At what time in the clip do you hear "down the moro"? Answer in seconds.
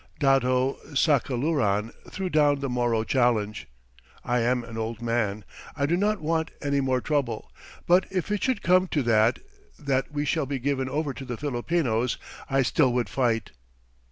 2.27-3.03